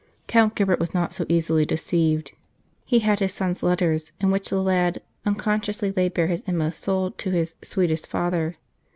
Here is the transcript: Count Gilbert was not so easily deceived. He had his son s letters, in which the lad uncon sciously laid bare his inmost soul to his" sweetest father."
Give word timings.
Count 0.25 0.55
Gilbert 0.55 0.79
was 0.79 0.95
not 0.95 1.13
so 1.13 1.27
easily 1.29 1.63
deceived. 1.63 2.31
He 2.85 3.01
had 3.01 3.19
his 3.19 3.35
son 3.35 3.51
s 3.51 3.61
letters, 3.61 4.11
in 4.19 4.31
which 4.31 4.49
the 4.49 4.59
lad 4.59 4.99
uncon 5.27 5.61
sciously 5.61 5.95
laid 5.95 6.15
bare 6.15 6.25
his 6.25 6.41
inmost 6.47 6.81
soul 6.81 7.11
to 7.11 7.29
his" 7.29 7.55
sweetest 7.61 8.07
father." 8.07 8.55